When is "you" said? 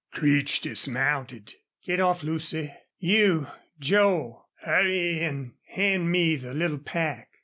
2.97-3.45